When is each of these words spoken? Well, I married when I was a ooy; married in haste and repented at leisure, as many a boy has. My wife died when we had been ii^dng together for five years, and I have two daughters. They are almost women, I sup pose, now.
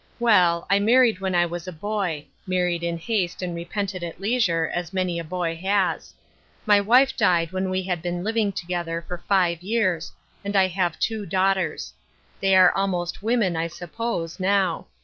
Well, 0.19 0.65
I 0.67 0.79
married 0.79 1.19
when 1.19 1.35
I 1.35 1.45
was 1.45 1.67
a 1.67 1.71
ooy; 1.71 2.25
married 2.47 2.81
in 2.81 2.97
haste 2.97 3.43
and 3.43 3.53
repented 3.53 4.03
at 4.03 4.19
leisure, 4.19 4.71
as 4.73 4.93
many 4.93 5.19
a 5.19 5.23
boy 5.23 5.55
has. 5.57 6.15
My 6.65 6.81
wife 6.81 7.15
died 7.15 7.51
when 7.51 7.69
we 7.69 7.83
had 7.83 8.01
been 8.01 8.23
ii^dng 8.23 8.55
together 8.55 9.03
for 9.07 9.19
five 9.19 9.61
years, 9.61 10.11
and 10.43 10.55
I 10.55 10.65
have 10.65 10.97
two 10.97 11.27
daughters. 11.27 11.93
They 12.39 12.55
are 12.55 12.71
almost 12.71 13.21
women, 13.21 13.55
I 13.55 13.67
sup 13.67 13.93
pose, 13.93 14.39
now. 14.39 14.87